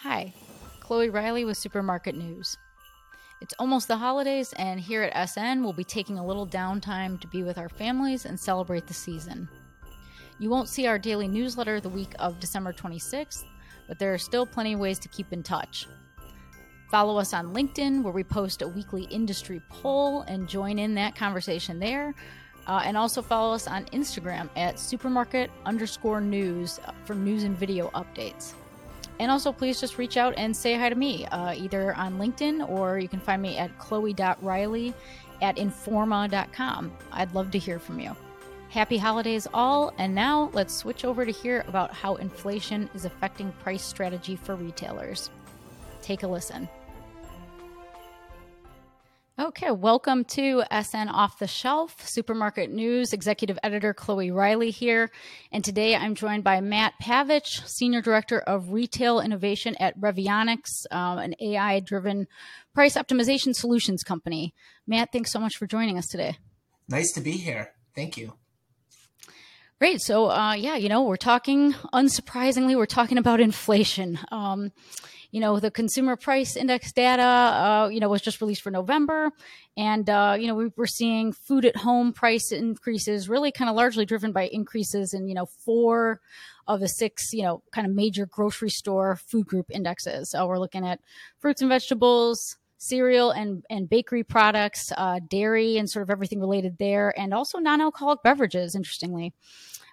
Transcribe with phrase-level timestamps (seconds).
[0.00, 0.34] Hi,
[0.78, 2.58] Chloe Riley with Supermarket News.
[3.40, 7.26] It's almost the holidays, and here at SN, we'll be taking a little downtime to
[7.28, 9.48] be with our families and celebrate the season.
[10.38, 13.44] You won't see our daily newsletter the week of December 26th,
[13.88, 15.88] but there are still plenty of ways to keep in touch.
[16.90, 21.16] Follow us on LinkedIn, where we post a weekly industry poll and join in that
[21.16, 22.14] conversation there.
[22.66, 27.88] Uh, and also follow us on Instagram at supermarket underscore news for news and video
[27.90, 28.52] updates.
[29.18, 32.68] And also, please just reach out and say hi to me, uh, either on LinkedIn
[32.68, 34.94] or you can find me at chloe.riley
[35.42, 36.92] at informa.com.
[37.12, 38.14] I'd love to hear from you.
[38.68, 39.94] Happy holidays, all.
[39.98, 44.54] And now let's switch over to hear about how inflation is affecting price strategy for
[44.54, 45.30] retailers.
[46.02, 46.68] Take a listen.
[49.38, 55.10] Okay, welcome to SN Off the Shelf, Supermarket News Executive Editor Chloe Riley here.
[55.52, 61.18] And today I'm joined by Matt Pavich, Senior Director of Retail Innovation at Revionics, um,
[61.18, 62.28] an AI driven
[62.72, 64.54] price optimization solutions company.
[64.86, 66.38] Matt, thanks so much for joining us today.
[66.88, 67.72] Nice to be here.
[67.94, 68.32] Thank you.
[69.78, 70.00] Great.
[70.00, 74.18] So, uh, yeah, you know, we're talking, unsurprisingly, we're talking about inflation.
[74.32, 74.72] Um,
[75.30, 79.30] you know, the consumer price index data, uh, you know, was just released for November.
[79.76, 83.76] And, uh, you know, we were seeing food at home price increases really kind of
[83.76, 86.20] largely driven by increases in, you know, four
[86.66, 90.30] of the six, you know, kind of major grocery store food group indexes.
[90.30, 91.00] So we're looking at
[91.38, 96.78] fruits and vegetables, cereal and, and bakery products, uh, dairy and sort of everything related
[96.78, 99.32] there, and also non alcoholic beverages, interestingly.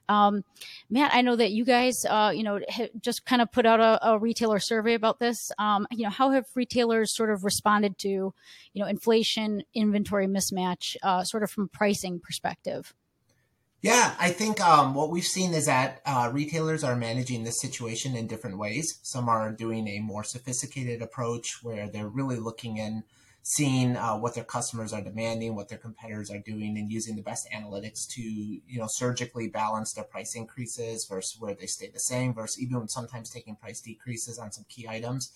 [0.10, 0.44] Um,
[0.90, 2.60] Matt, I know that you guys, uh, you know,
[3.02, 5.52] just kind of put out a, a retailer survey about this.
[5.58, 8.34] Um, you know, how have retailers sort of responded to, you
[8.76, 12.94] know, inflation, inventory mismatch, uh, sort of from pricing perspective?
[13.82, 18.16] Yeah, I think um, what we've seen is that uh, retailers are managing this situation
[18.16, 18.98] in different ways.
[19.04, 23.04] Some are doing a more sophisticated approach where they're really looking in
[23.44, 27.22] seeing uh, what their customers are demanding, what their competitors are doing, and using the
[27.22, 32.00] best analytics to you know surgically balance their price increases versus where they stay the
[32.00, 35.32] same, versus even sometimes taking price decreases on some key items.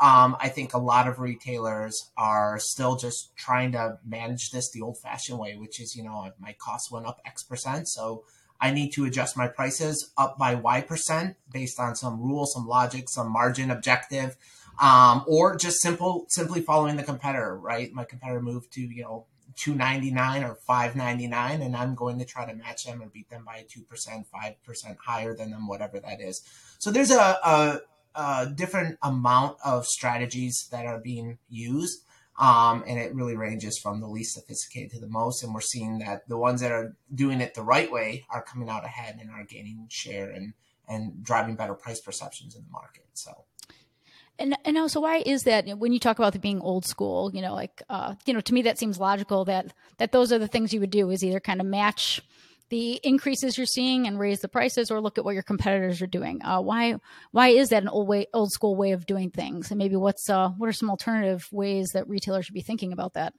[0.00, 4.80] Um, I think a lot of retailers are still just trying to manage this the
[4.80, 8.24] old-fashioned way, which is you know my costs went up X percent, so
[8.60, 12.66] I need to adjust my prices up by Y percent based on some rule, some
[12.66, 14.36] logic, some margin objective
[14.80, 17.56] um, or just simple simply following the competitor.
[17.56, 19.26] Right, my competitor moved to you know.
[19.56, 23.64] 299 or 599 and i'm going to try to match them or beat them by
[23.68, 26.42] 2% 5% higher than them whatever that is
[26.78, 27.80] so there's a, a,
[28.14, 32.04] a different amount of strategies that are being used
[32.38, 35.42] um, and it really ranges from the least sophisticated to the most.
[35.42, 38.68] And we're seeing that the ones that are doing it the right way are coming
[38.68, 40.54] out ahead and are gaining share and
[40.88, 43.04] and driving better price perceptions in the market.
[43.12, 43.44] So.
[44.38, 45.66] And and also why is that?
[45.78, 48.54] When you talk about the being old school, you know, like uh, you know, to
[48.54, 51.40] me that seems logical that that those are the things you would do is either
[51.40, 52.22] kind of match
[52.70, 56.06] the increases you're seeing and raise the prices or look at what your competitors are
[56.06, 56.42] doing.
[56.42, 56.96] Uh, why
[57.32, 59.70] why is that an old way old school way of doing things?
[59.70, 63.14] And maybe what's uh, what are some alternative ways that retailers should be thinking about
[63.14, 63.34] that?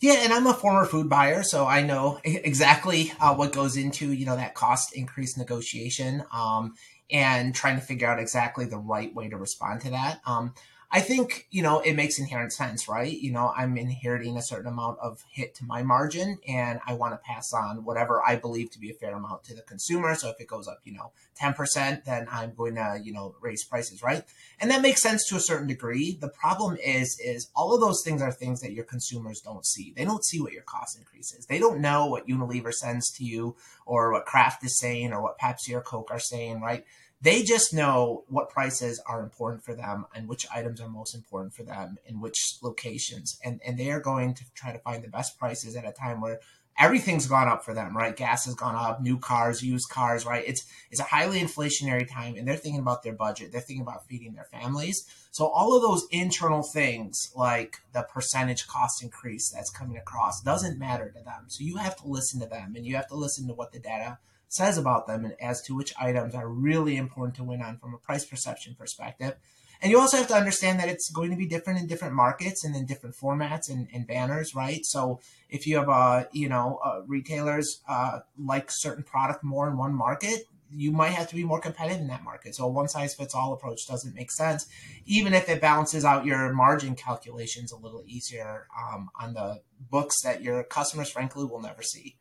[0.00, 4.12] Yeah, and I'm a former food buyer, so I know exactly uh, what goes into
[4.12, 6.24] you know that cost increase negotiation.
[6.32, 6.74] Um,
[7.12, 10.20] and trying to figure out exactly the right way to respond to that.
[10.26, 10.54] Um,
[10.92, 13.12] I think, you know, it makes inherent sense, right?
[13.12, 17.14] You know, I'm inheriting a certain amount of hit to my margin and I want
[17.14, 20.16] to pass on whatever I believe to be a fair amount to the consumer.
[20.16, 23.62] So if it goes up, you know, 10%, then I'm going to, you know, raise
[23.64, 24.24] prices, right?
[24.60, 26.18] And that makes sense to a certain degree.
[26.20, 29.92] The problem is, is all of those things are things that your consumers don't see.
[29.96, 31.46] They don't see what your cost increases.
[31.46, 33.54] They don't know what Unilever sends to you
[33.86, 36.84] or what Kraft is saying or what Pepsi or Coke are saying, right?
[37.22, 41.52] They just know what prices are important for them and which items are most important
[41.52, 43.38] for them in which locations.
[43.44, 46.22] And, and they are going to try to find the best prices at a time
[46.22, 46.40] where
[46.78, 48.16] everything's gone up for them, right?
[48.16, 50.42] Gas has gone up, new cars, used cars, right?
[50.46, 53.52] It's it's a highly inflationary time and they're thinking about their budget.
[53.52, 55.04] They're thinking about feeding their families.
[55.30, 60.78] So all of those internal things like the percentage cost increase that's coming across doesn't
[60.78, 61.44] matter to them.
[61.48, 63.78] So you have to listen to them and you have to listen to what the
[63.78, 64.18] data
[64.50, 67.94] says about them and as to which items are really important to win on from
[67.94, 69.34] a price perception perspective.
[69.80, 72.64] And you also have to understand that it's going to be different in different markets
[72.64, 74.84] and in different formats and, and banners, right?
[74.84, 79.78] So if you have, uh, you know, uh, retailers uh, like certain product more in
[79.78, 80.42] one market,
[80.72, 82.54] you might have to be more competitive in that market.
[82.56, 84.66] So a one size fits all approach doesn't make sense,
[85.06, 90.20] even if it balances out your margin calculations a little easier um, on the books
[90.22, 92.16] that your customers, frankly, will never see.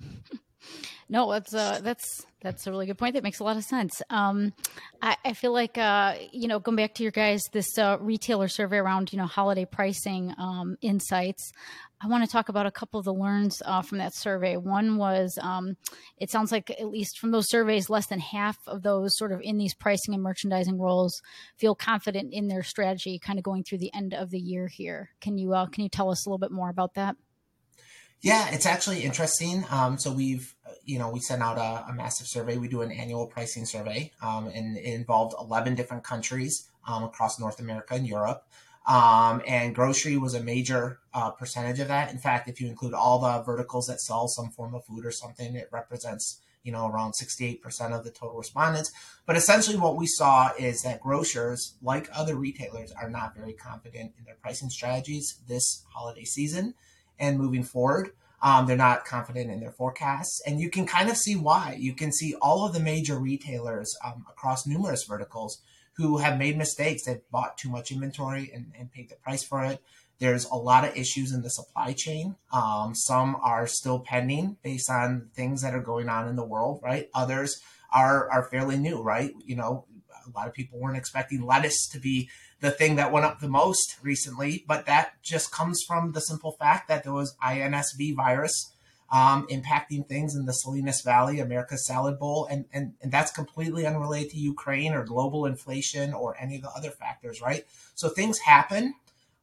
[1.08, 3.14] No, that's uh, that's that's a really good point.
[3.14, 4.02] That makes a lot of sense.
[4.10, 4.52] Um,
[5.00, 8.48] I, I feel like uh, you know, going back to your guys, this uh, retailer
[8.48, 11.52] survey around you know holiday pricing um, insights.
[11.98, 14.58] I want to talk about a couple of the learns uh, from that survey.
[14.58, 15.76] One was um,
[16.18, 19.40] it sounds like, at least from those surveys, less than half of those sort of
[19.42, 21.22] in these pricing and merchandising roles
[21.56, 25.10] feel confident in their strategy kind of going through the end of the year here.
[25.22, 27.16] Can you, uh, can you tell us a little bit more about that?
[28.22, 29.64] Yeah, it's actually interesting.
[29.70, 30.54] Um, so we've,
[30.84, 32.56] you know, we sent out a, a, massive survey.
[32.56, 37.38] We do an annual pricing survey, um, and it involved 11 different countries um, across
[37.38, 38.46] North America and Europe.
[38.86, 42.12] Um, and grocery was a major uh, percentage of that.
[42.12, 45.10] In fact, if you include all the verticals that sell some form of food or
[45.10, 47.60] something, it represents you know around 68%
[47.92, 48.92] of the total respondents.
[49.26, 54.12] But essentially, what we saw is that grocers, like other retailers, are not very confident
[54.18, 56.74] in their pricing strategies this holiday season
[57.18, 58.10] and moving forward.
[58.42, 61.76] Um, they're not confident in their forecasts, and you can kind of see why.
[61.78, 65.62] You can see all of the major retailers um, across numerous verticals
[65.96, 67.04] who have made mistakes.
[67.04, 69.82] They've bought too much inventory and, and paid the price for it.
[70.18, 72.36] There's a lot of issues in the supply chain.
[72.52, 76.80] Um, some are still pending based on things that are going on in the world,
[76.82, 77.08] right?
[77.14, 77.60] Others
[77.90, 79.32] are are fairly new, right?
[79.44, 79.86] You know,
[80.26, 82.28] a lot of people weren't expecting lettuce to be
[82.60, 86.52] the thing that went up the most recently, but that just comes from the simple
[86.52, 88.72] fact that there was INSV virus
[89.10, 93.86] um, impacting things in the Salinas Valley, America's Salad Bowl, and, and and that's completely
[93.86, 97.64] unrelated to Ukraine or global inflation or any of the other factors, right?
[97.94, 98.94] So things happen,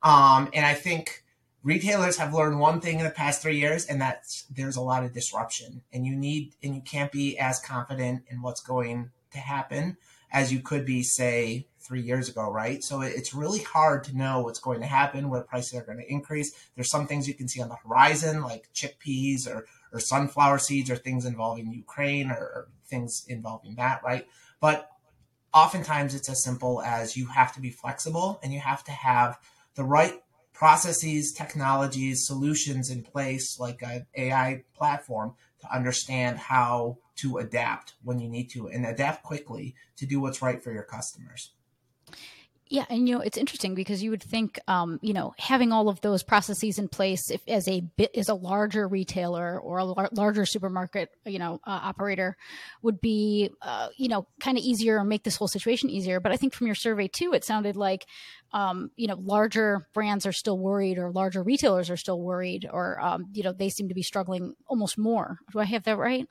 [0.02, 1.24] um, and I think
[1.64, 5.04] retailers have learned one thing in the past three years, and that's there's a lot
[5.04, 9.40] of disruption, and you need and you can't be as confident in what's going to
[9.40, 9.98] happen
[10.32, 12.84] as you could be, say, three years ago, right?
[12.84, 16.12] So it's really hard to know what's going to happen, where prices are going to
[16.12, 16.54] increase.
[16.76, 20.90] There's some things you can see on the horizon, like chickpeas or, or sunflower seeds
[20.90, 24.28] or things involving Ukraine or, or things involving that, right?
[24.62, 24.90] But
[25.54, 29.38] oftentimes it's as simple as you have to be flexible and you have to have
[29.76, 37.38] the right processes, technologies, solutions in place, like an AI platform to understand how to
[37.38, 41.52] adapt when you need to and adapt quickly to do what's right for your customers.
[42.70, 45.90] Yeah, and you know it's interesting because you would think, um, you know, having all
[45.90, 49.86] of those processes in place, if as a bit is a larger retailer or a
[49.86, 52.36] lar- larger supermarket, you know, uh, operator,
[52.82, 56.20] would be, uh, you know, kind of easier or make this whole situation easier.
[56.20, 58.06] But I think from your survey too, it sounded like,
[58.54, 63.00] um, you know, larger brands are still worried, or larger retailers are still worried, or
[63.02, 65.38] um, you know, they seem to be struggling almost more.
[65.52, 66.26] Do I have that right?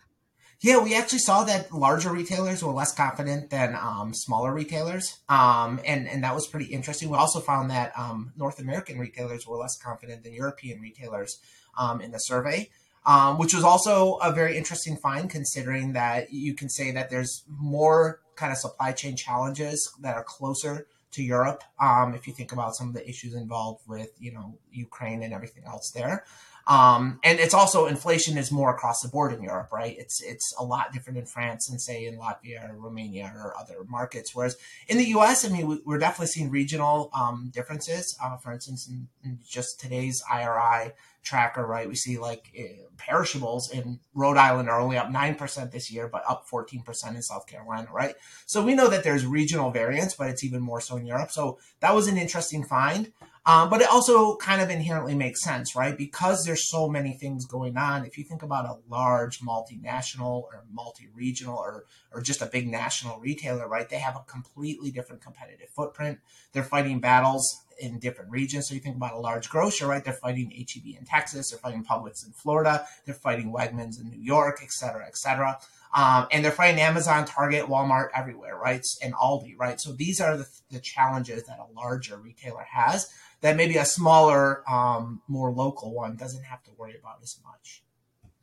[0.60, 5.80] Yeah, we actually saw that larger retailers were less confident than um, smaller retailers, um,
[5.84, 7.10] and and that was pretty interesting.
[7.10, 11.40] We also found that um, North American retailers were less confident than European retailers
[11.76, 12.70] um, in the survey,
[13.04, 17.42] um, which was also a very interesting find, considering that you can say that there's
[17.48, 21.62] more kind of supply chain challenges that are closer to Europe.
[21.80, 25.34] Um, if you think about some of the issues involved with you know Ukraine and
[25.34, 26.24] everything else there.
[26.66, 29.96] Um, and it's also inflation is more across the board in Europe, right?
[29.98, 33.84] It's it's a lot different in France than say in Latvia or Romania or other
[33.88, 34.34] markets.
[34.34, 34.56] Whereas
[34.88, 38.16] in the U.S., I mean, we, are definitely seeing regional um, differences.
[38.22, 40.92] Uh, for instance, in, in, just today's IRI
[41.24, 45.72] tracker, right, we see like uh, perishables in Rhode Island are only up nine percent
[45.72, 48.14] this year, but up fourteen percent in South Carolina, right?
[48.46, 51.32] So we know that there's regional variance, but it's even more so in Europe.
[51.32, 53.12] So that was an interesting find.
[53.44, 55.98] Um, but it also kind of inherently makes sense, right?
[55.98, 58.04] Because there's so many things going on.
[58.04, 63.18] If you think about a large multinational or multi-regional or or just a big national
[63.18, 63.88] retailer, right?
[63.88, 66.20] They have a completely different competitive footprint.
[66.52, 68.68] They're fighting battles in different regions.
[68.68, 70.04] So you think about a large grocer, right?
[70.04, 74.20] They're fighting HEB in Texas, they're fighting Publix in Florida, they're fighting Wegmans in New
[74.20, 75.58] York, et cetera, et cetera.
[75.94, 78.84] Um, and they're fighting Amazon, Target, Walmart, everywhere, right?
[79.02, 79.80] And Aldi, right?
[79.80, 84.68] So these are the, the challenges that a larger retailer has that maybe a smaller,
[84.70, 87.82] um, more local one doesn't have to worry about as much.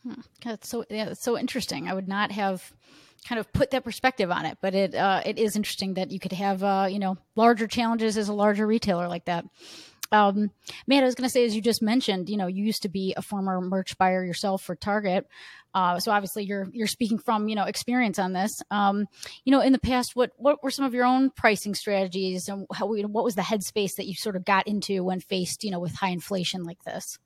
[0.03, 0.21] Hmm.
[0.43, 1.87] That's so yeah, that's so interesting.
[1.87, 2.71] I would not have
[3.27, 6.19] kind of put that perspective on it, but it uh, it is interesting that you
[6.19, 9.45] could have uh, you know larger challenges as a larger retailer like that.
[10.11, 10.51] Um,
[10.87, 12.89] Matt, I was going to say, as you just mentioned, you know, you used to
[12.89, 15.27] be a former merch buyer yourself for Target.
[15.73, 18.61] Uh, so obviously you're you're speaking from you know experience on this.
[18.71, 19.05] Um,
[19.45, 22.65] you know, in the past, what what were some of your own pricing strategies, and
[22.73, 25.79] how what was the headspace that you sort of got into when faced you know
[25.79, 27.19] with high inflation like this?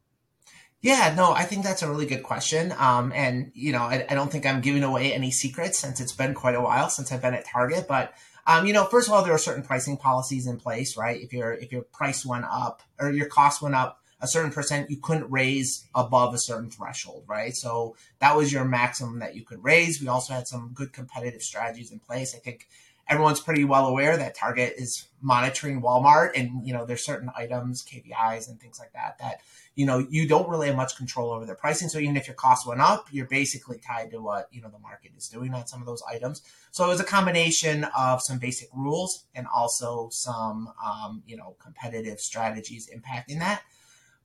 [0.81, 2.73] Yeah, no, I think that's a really good question.
[2.77, 6.11] Um, and you know, I, I, don't think I'm giving away any secrets since it's
[6.11, 7.85] been quite a while since I've been at Target.
[7.87, 8.13] But
[8.45, 11.21] um, you know, first of all, there are certain pricing policies in place, right?
[11.21, 14.89] If your if your price went up or your cost went up a certain percent,
[14.89, 17.55] you couldn't raise above a certain threshold, right?
[17.55, 20.01] So that was your maximum that you could raise.
[20.01, 22.33] We also had some good competitive strategies in place.
[22.35, 22.67] I think
[23.07, 27.83] everyone's pretty well aware that Target is monitoring Walmart and, you know, there's certain items,
[27.83, 29.41] KPIs and things like that, that,
[29.75, 31.89] you know, you don't really have much control over their pricing.
[31.89, 34.79] So even if your costs went up, you're basically tied to what, you know, the
[34.79, 36.41] market is doing on some of those items.
[36.71, 41.55] So it was a combination of some basic rules and also some, um, you know,
[41.61, 43.63] competitive strategies impacting that.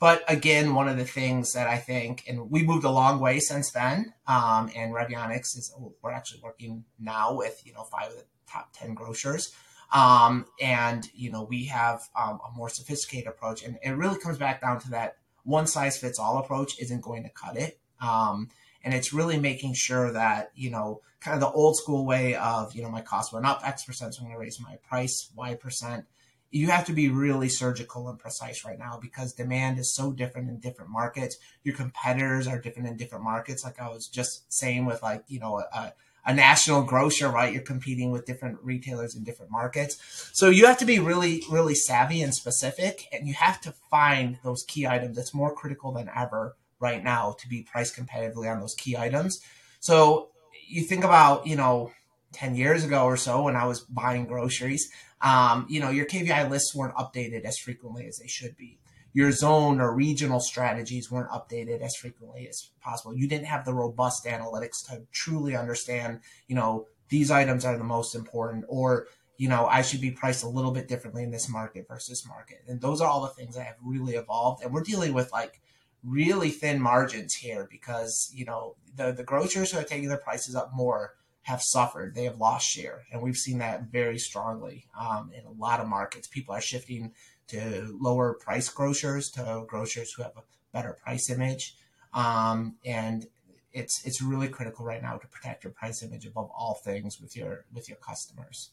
[0.01, 3.41] But again, one of the things that I think, and we moved a long way
[3.41, 8.17] since then, um, and Revionics is, we're actually working now with, you know, five of
[8.17, 9.53] the top 10 grocers.
[9.93, 13.63] Um, and, you know, we have um, a more sophisticated approach.
[13.63, 17.23] And it really comes back down to that one size fits all approach isn't going
[17.23, 17.81] to cut it.
[18.01, 18.49] Um,
[18.85, 22.75] and it's really making sure that, you know, kind of the old school way of,
[22.75, 25.31] you know, my cost went up X percent, so I'm going to raise my price
[25.35, 26.05] Y percent.
[26.51, 30.49] You have to be really surgical and precise right now because demand is so different
[30.49, 31.37] in different markets.
[31.63, 33.65] Your competitors are different in different markets.
[33.65, 35.93] Like I was just saying with like, you know, a,
[36.29, 37.55] a national grocer, right?
[37.55, 39.97] You're competing with different retailers in different markets.
[40.35, 44.39] So you have to be really, really savvy and specific, and you have to find
[44.45, 45.17] those key items.
[45.17, 49.41] It's more critical than ever right now to be priced competitively on those key items.
[49.81, 50.29] So
[50.69, 51.93] you think about, you know,
[52.33, 54.93] 10 years ago or so when I was buying groceries,
[55.23, 58.79] um, you know, your KVI lists weren't updated as frequently as they should be
[59.13, 63.17] your zone or regional strategies weren't updated as frequently as possible.
[63.17, 67.85] You didn't have the robust analytics to truly understand, you know, these items are the
[67.85, 69.07] most important or
[69.39, 72.59] you know, I should be priced a little bit differently in this market versus market.
[72.67, 74.65] And those are all the things that have really evolved.
[74.65, 75.61] And we're dealing with like
[76.03, 80.57] really thin margins here because, you know, the, the grocers who are taking their prices
[80.57, 82.17] up more have suffered.
[82.17, 83.05] They have lost share.
[83.13, 86.27] And we've seen that very strongly um, in a lot of markets.
[86.27, 87.13] People are shifting
[87.49, 91.77] to lower price grocers to grocers who have a better price image.
[92.15, 93.27] Um, and
[93.73, 97.37] it's it's really critical right now to protect your price image above all things with
[97.37, 98.71] your with your customers.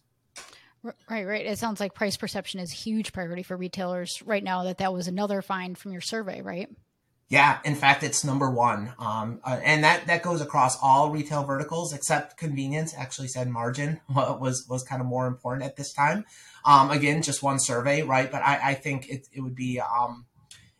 [1.09, 1.45] Right, right.
[1.45, 4.63] It sounds like price perception is a huge priority for retailers right now.
[4.63, 6.69] That that was another find from your survey, right?
[7.27, 11.43] Yeah, in fact, it's number one, um, uh, and that that goes across all retail
[11.43, 12.93] verticals except convenience.
[12.95, 16.25] Actually, said margin was was kind of more important at this time.
[16.65, 18.31] Um, again, just one survey, right?
[18.31, 20.25] But I, I think it, it would be um,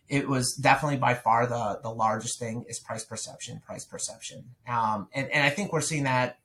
[0.08, 5.08] it was definitely by far the the largest thing is price perception, price perception, um,
[5.14, 6.38] and and I think we're seeing that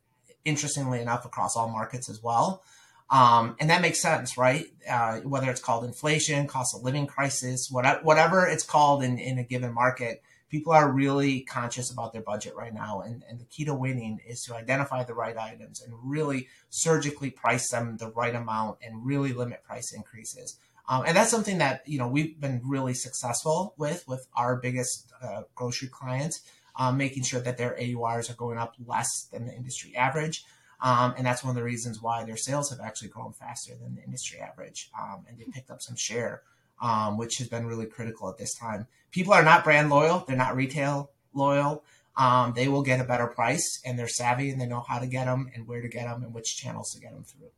[0.47, 2.63] interestingly enough across all markets as well.
[3.11, 4.67] Um, and that makes sense, right?
[4.89, 9.39] Uh, whether it's called inflation, cost of living crisis, whatever, whatever it's called in, in
[9.39, 13.01] a given market, people are really conscious about their budget right now.
[13.01, 17.31] And, and the key to winning is to identify the right items and really surgically
[17.31, 20.57] price them the right amount and really limit price increases.
[20.89, 25.13] Um, and that's something that, you know, we've been really successful with, with our biggest
[25.23, 26.43] uh, grocery clients,
[26.77, 30.45] um, making sure that their AURs are going up less than the industry average.
[30.83, 33.95] Um, and that's one of the reasons why their sales have actually grown faster than
[33.97, 34.91] the industry average.
[34.99, 36.43] Um, and they picked up some share,
[36.81, 38.87] um, which has been really critical at this time.
[39.11, 41.85] People are not brand loyal, they're not retail loyal.
[42.17, 45.07] Um, they will get a better price and they're savvy and they know how to
[45.07, 47.49] get them and where to get them and which channels to get them through.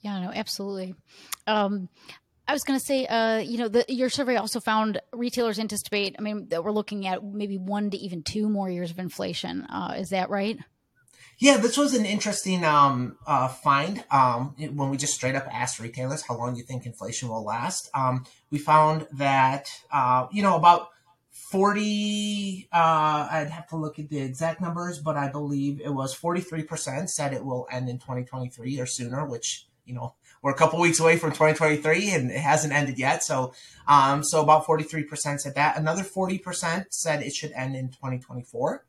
[0.00, 0.94] Yeah, no, absolutely.
[1.46, 1.88] Um,
[2.46, 6.16] I was going to say, uh, you know, the, your survey also found retailers anticipate.
[6.18, 9.62] I mean, that we're looking at maybe one to even two more years of inflation.
[9.62, 10.58] Uh, is that right?
[11.38, 14.04] Yeah, this was an interesting um, uh, find.
[14.10, 17.90] Um, when we just straight up asked retailers how long you think inflation will last,
[17.92, 20.88] um, we found that uh, you know about
[21.30, 22.68] forty.
[22.72, 26.40] Uh, I'd have to look at the exact numbers, but I believe it was forty
[26.40, 29.26] three percent said it will end in twenty twenty three or sooner.
[29.26, 32.72] Which you know we're a couple weeks away from twenty twenty three, and it hasn't
[32.72, 33.24] ended yet.
[33.24, 33.54] So,
[33.88, 35.76] um, so about forty three percent said that.
[35.76, 38.84] Another forty percent said it should end in twenty twenty four.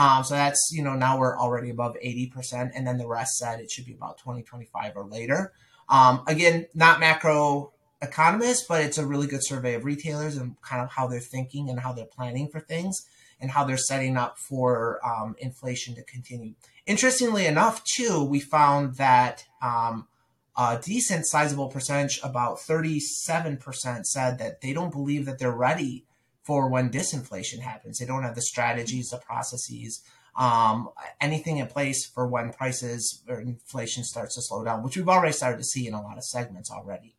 [0.00, 2.70] Um, so that's, you know, now we're already above 80%.
[2.74, 5.52] And then the rest said it should be about 2025 or later.
[5.90, 10.80] Um, again, not macro economists, but it's a really good survey of retailers and kind
[10.80, 13.06] of how they're thinking and how they're planning for things
[13.42, 16.54] and how they're setting up for um, inflation to continue.
[16.86, 20.08] Interestingly enough, too, we found that um,
[20.56, 26.06] a decent sizable percentage, about 37%, said that they don't believe that they're ready
[26.50, 27.98] for when disinflation happens.
[27.98, 30.02] They don't have the strategies, the processes,
[30.34, 30.88] um,
[31.20, 35.32] anything in place for when prices or inflation starts to slow down, which we've already
[35.32, 37.14] started to see in a lot of segments already.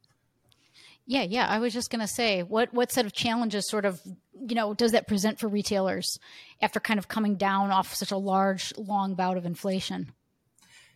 [1.05, 1.47] Yeah, yeah.
[1.47, 4.01] I was just going to say, what what set of challenges, sort of,
[4.33, 6.19] you know, does that present for retailers
[6.61, 10.11] after kind of coming down off such a large, long bout of inflation?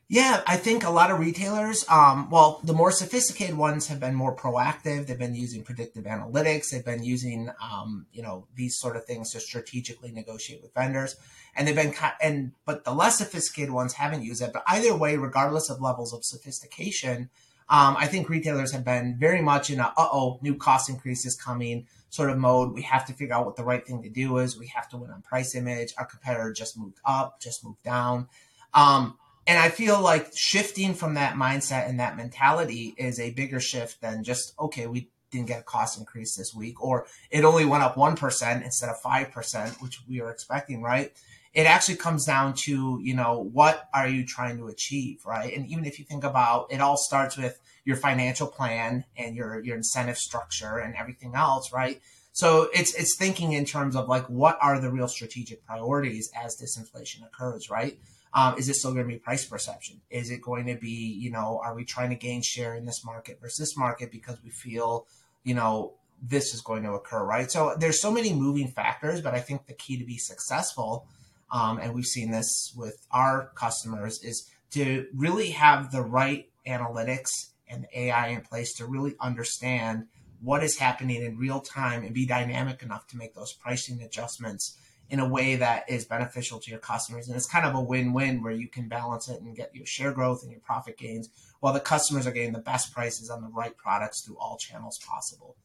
[0.07, 4.13] Yeah, I think a lot of retailers, um, well, the more sophisticated ones have been
[4.13, 5.07] more proactive.
[5.07, 6.69] They've been using predictive analytics.
[6.69, 11.15] They've been using, um, you know, these sort of things to strategically negotiate with vendors.
[11.55, 14.53] And they've been, and, but the less sophisticated ones haven't used it.
[14.53, 17.31] But either way, regardless of levels of sophistication,
[17.67, 21.35] um, I think retailers have been very much in a, uh oh, new cost increases
[21.35, 22.75] coming sort of mode.
[22.75, 24.59] We have to figure out what the right thing to do is.
[24.59, 25.95] We have to win on price image.
[25.97, 28.27] Our competitor just moved up, just moved down.
[28.75, 33.59] Um, and I feel like shifting from that mindset and that mentality is a bigger
[33.59, 37.65] shift than just, okay, we didn't get a cost increase this week, or it only
[37.65, 41.11] went up 1% instead of 5%, which we were expecting, right?
[41.53, 45.55] It actually comes down to, you know, what are you trying to achieve, right?
[45.55, 49.63] And even if you think about it all starts with your financial plan and your
[49.63, 52.01] your incentive structure and everything else, right?
[52.33, 56.57] So it's it's thinking in terms of like what are the real strategic priorities as
[56.57, 57.97] this inflation occurs, right?
[58.35, 60.01] Um, is it still going to be price perception?
[60.09, 63.03] Is it going to be, you know, are we trying to gain share in this
[63.05, 65.07] market versus this market because we feel,
[65.45, 67.49] you know, this is going to occur, right?
[67.49, 71.07] So there's so many moving factors, but I think the key to be successful,
[71.49, 77.29] um, and we've seen this with our customers, is to really have the right analytics
[77.69, 80.07] and AI in place to really understand
[80.41, 84.77] what is happening in real time and be dynamic enough to make those pricing adjustments
[85.09, 87.27] in a way that is beneficial to your customers.
[87.27, 90.11] And it's kind of a win-win where you can balance it and get your share
[90.11, 93.49] growth and your profit gains while the customers are getting the best prices on the
[93.49, 95.55] right products through all channels possible.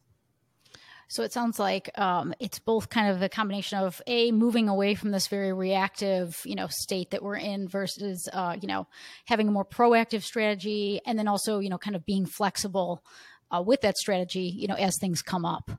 [1.07, 4.95] So it sounds like um, it's both kind of a combination of a moving away
[4.95, 8.87] from this very reactive, you know, state that we're in versus, uh, you know,
[9.25, 13.03] having a more proactive strategy, and then also, you know, kind of being flexible
[13.51, 15.69] uh, with that strategy, you know, as things come up.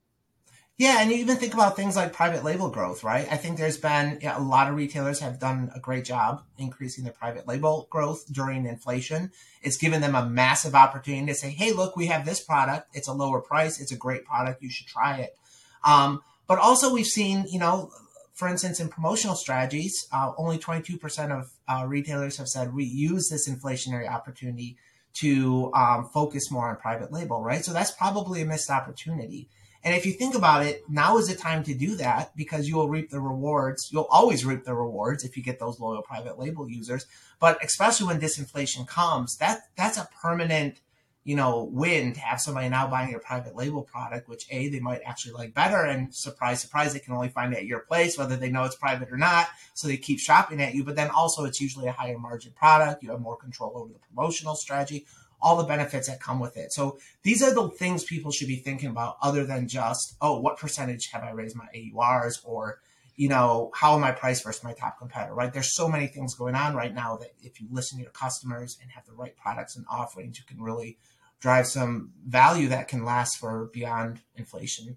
[0.79, 3.29] Yeah, and you even think about things like private label growth, right?
[3.31, 7.05] I think there's been yeah, a lot of retailers have done a great job increasing
[7.05, 9.31] their private label growth during inflation.
[9.62, 12.88] It's given them a massive opportunity to say, "Hey, look, we have this product.
[12.95, 13.81] It's a lower price.
[13.81, 14.62] It's a great product.
[14.62, 15.37] You should try it."
[15.85, 17.91] Um, but also, we've seen, you know,
[18.35, 23.29] for instance, in promotional strategies, uh, only 22% of uh, retailers have said we use
[23.29, 24.76] this inflationary opportunity
[25.14, 27.64] to um, focus more on private label, right?
[27.64, 29.49] So that's probably a missed opportunity.
[29.84, 32.76] And if you think about it, now is the time to do that because you
[32.76, 33.88] will reap the rewards.
[33.92, 37.06] You'll always reap the rewards if you get those loyal private label users.
[37.40, 40.80] But especially when disinflation comes, that that's a permanent,
[41.25, 44.78] you know, win to have somebody now buying your private label product, which A, they
[44.78, 45.78] might actually like better.
[45.78, 48.76] And surprise, surprise, they can only find it at your place, whether they know it's
[48.76, 49.49] private or not.
[49.75, 50.84] So they keep shopping at you.
[50.84, 53.02] But then also it's usually a higher margin product.
[53.02, 55.06] You have more control over the promotional strategy
[55.43, 56.73] all the benefits that come with it.
[56.73, 60.57] So these are the things people should be thinking about other than just, oh, what
[60.57, 62.78] percentage have I raised my AURs or,
[63.17, 65.52] you know, how am I priced versus my top competitor, right?
[65.52, 68.78] There's so many things going on right now that if you listen to your customers
[68.81, 70.99] and have the right products and offerings, you can really
[71.41, 74.97] drive some value that can last for beyond inflation.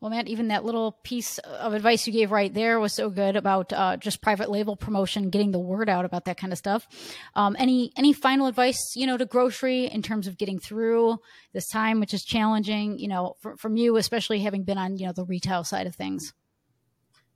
[0.00, 3.34] Well, Matt, even that little piece of advice you gave right there was so good
[3.34, 6.86] about uh, just private label promotion, getting the word out about that kind of stuff.
[7.34, 11.18] Um, any any final advice, you know, to grocery in terms of getting through
[11.54, 15.12] this time, which is challenging, you know, from you, especially having been on you know
[15.12, 16.34] the retail side of things.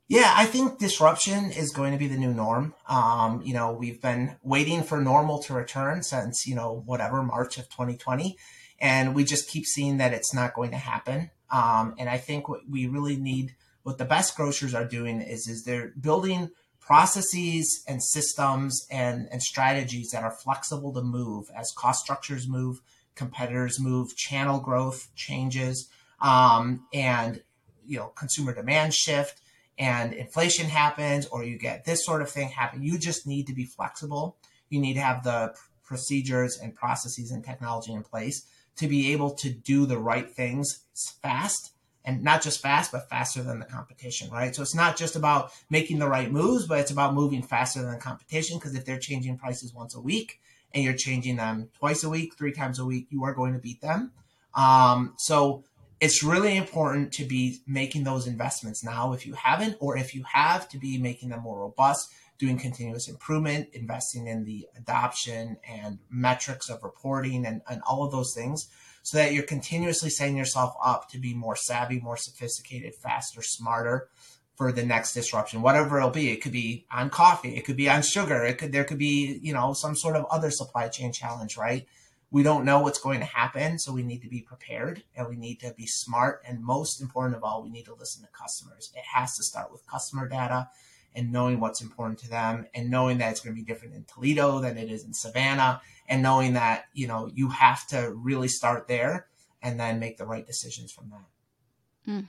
[0.07, 2.75] Yeah, I think disruption is going to be the new norm.
[2.87, 7.57] Um, you know, we've been waiting for normal to return since you know whatever March
[7.57, 8.37] of 2020,
[8.79, 11.31] and we just keep seeing that it's not going to happen.
[11.51, 15.47] Um, and I think what we really need, what the best grocers are doing is,
[15.47, 21.71] is they're building processes and systems and, and strategies that are flexible to move as
[21.77, 22.81] cost structures move,
[23.15, 25.89] competitors move, channel growth changes,
[26.21, 27.41] um, and
[27.85, 29.41] you know consumer demand shift
[29.77, 32.83] and inflation happens or you get this sort of thing happen.
[32.83, 34.37] You just need to be flexible.
[34.69, 38.45] You need to have the procedures and processes and technology in place
[38.77, 40.79] to be able to do the right things
[41.21, 41.71] fast
[42.03, 44.55] and not just fast, but faster than the competition, right?
[44.55, 47.91] So it's not just about making the right moves, but it's about moving faster than
[47.91, 48.57] the competition.
[48.57, 50.39] Because if they're changing prices once a week
[50.73, 53.59] and you're changing them twice a week, three times a week, you are going to
[53.59, 54.11] beat them.
[54.55, 55.63] Um, so
[55.99, 60.23] it's really important to be making those investments now if you haven't, or if you
[60.23, 65.99] have, to be making them more robust doing continuous improvement, investing in the adoption and
[66.09, 68.67] metrics of reporting and, and all of those things
[69.03, 74.09] so that you're continuously setting yourself up to be more savvy, more sophisticated, faster, smarter
[74.55, 76.31] for the next disruption, whatever it'll be.
[76.31, 79.39] It could be on coffee, it could be on sugar, it could there could be,
[79.43, 81.85] you know, some sort of other supply chain challenge, right?
[82.31, 85.35] We don't know what's going to happen, so we need to be prepared and we
[85.35, 86.41] need to be smart.
[86.47, 88.91] And most important of all, we need to listen to customers.
[88.95, 90.69] It has to start with customer data
[91.15, 94.05] and knowing what's important to them and knowing that it's going to be different in
[94.05, 98.47] Toledo than it is in Savannah and knowing that, you know, you have to really
[98.47, 99.27] start there
[99.61, 102.11] and then make the right decisions from that.
[102.11, 102.25] Mm,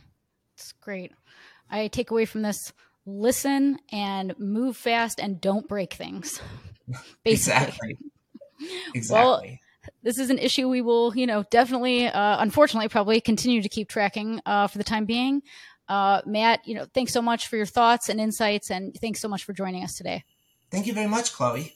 [0.55, 1.13] it's great.
[1.71, 2.73] I take away from this
[3.07, 6.41] listen and move fast and don't break things.
[7.25, 7.33] Basically.
[7.33, 7.99] exactly.
[8.95, 9.25] Exactly.
[9.25, 9.59] Well,
[10.05, 13.89] this is an issue we will, you know, definitely, uh, unfortunately, probably continue to keep
[13.89, 15.43] tracking uh, for the time being.
[15.93, 19.29] Uh, Matt, you know, thanks so much for your thoughts and insights, and thanks so
[19.29, 20.25] much for joining us today.
[20.71, 21.75] Thank you very much, Chloe.